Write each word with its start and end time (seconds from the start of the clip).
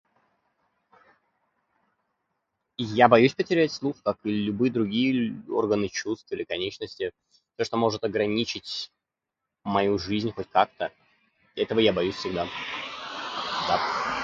Я 2.77 3.07
боюсь 3.07 3.35
потерять 3.35 3.71
слух, 3.71 3.95
как 4.03 4.17
и 4.23 4.31
любые 4.31 4.71
другие 4.71 5.11
лю- 5.13 5.55
органы 5.55 5.87
чувств 5.89 6.31
или 6.31 6.43
конечности. 6.43 7.11
То, 7.57 7.63
что 7.63 7.77
может 7.77 8.03
ограничить 8.03 8.91
мою 9.63 9.97
жизнь 9.99 10.31
хоть 10.31 10.49
как-то. 10.49 10.91
Этого 11.55 11.79
я 11.79 11.93
боюсь 11.93 12.15
всегда. 12.15 12.47
Да. 13.67 14.11